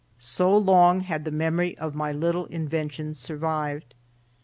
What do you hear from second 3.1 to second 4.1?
survived.